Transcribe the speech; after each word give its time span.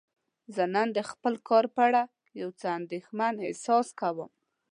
زه 0.55 0.63
نن 0.75 0.87
د 0.97 0.99
خپل 1.09 1.33
کار 1.49 1.65
په 1.75 1.79
اړه 1.87 2.01
یو 2.41 2.49
څه 2.59 2.67
اندیښمن 2.79 3.33
احساس 3.47 3.87
کوم. 3.99 4.29